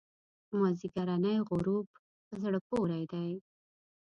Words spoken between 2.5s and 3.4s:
پورې دی.